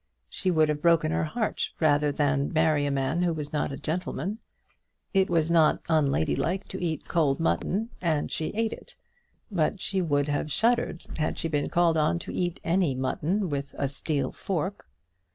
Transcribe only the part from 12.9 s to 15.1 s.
mutton with a steel fork.